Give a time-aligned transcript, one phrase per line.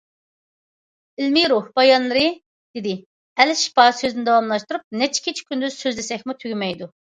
[1.23, 2.31] -«ئىلمىي روھ» بايانلىرى،-
[2.79, 2.95] دېدى«
[3.45, 6.93] ئەل شىپا» سۆزىنى داۋاملاشتۇرۇپ،- نەچچە كېچە- كۈندۈز سۆزلىسەكمۇ تۈگىمەيدۇ.